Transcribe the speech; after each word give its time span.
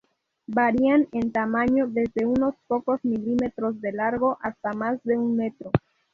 Varían 0.47 1.07
en 1.11 1.31
tamaño 1.31 1.85
desde 1.87 2.25
unos 2.25 2.55
pocos 2.67 2.99
milímetros 3.05 3.79
de 3.81 3.91
largo 3.91 4.39
hasta 4.41 4.73
más 4.73 4.99
de 5.03 5.15
un 5.15 5.35
metro. 5.35 5.69